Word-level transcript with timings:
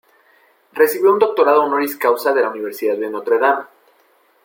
Recibió 0.73 1.11
un 1.13 1.19
Doctorado 1.19 1.61
Honoris 1.61 1.95
Causa 1.95 2.33
de 2.33 2.41
la 2.41 2.49
Universidad 2.49 2.97
de 2.97 3.11
Notre 3.11 3.37
Dame. 3.37 3.65